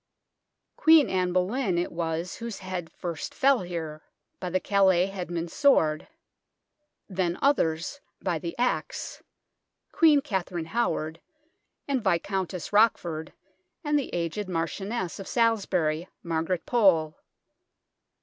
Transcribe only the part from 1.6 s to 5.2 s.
it was whose head first fell here, by the Calais